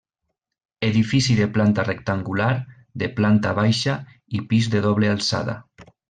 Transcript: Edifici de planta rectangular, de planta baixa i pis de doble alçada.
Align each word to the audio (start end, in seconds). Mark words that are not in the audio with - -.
Edifici 0.87 1.33
de 1.39 1.47
planta 1.57 1.83
rectangular, 1.89 2.47
de 3.03 3.09
planta 3.21 3.51
baixa 3.63 3.99
i 4.39 4.45
pis 4.53 4.71
de 4.77 4.83
doble 4.91 5.13
alçada. 5.17 5.55